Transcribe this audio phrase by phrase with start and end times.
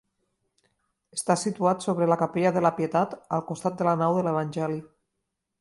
[1.17, 4.85] Està situat sobre la Capella de la Pietat, al costat de la nau de l'Evangeli.